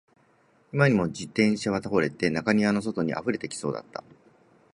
[0.73, 4.03] 今にも自転車は倒れて、中庭の外に溢れてきそうだった